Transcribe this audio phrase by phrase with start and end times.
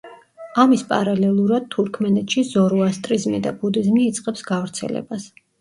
[0.61, 5.33] ამის პარალელურად თურქმენეთში ზოროასტრიზმი და ბუდიზმი იწყებს გავრცელებას.